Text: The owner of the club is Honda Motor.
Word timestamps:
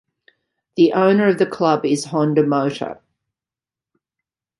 The 0.77 0.93
owner 0.93 1.27
of 1.27 1.37
the 1.37 1.45
club 1.45 1.85
is 1.85 2.05
Honda 2.05 2.41
Motor. 2.41 2.99